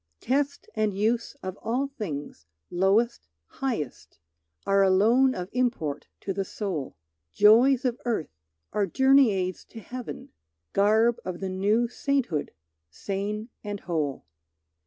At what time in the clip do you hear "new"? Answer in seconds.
11.49-11.87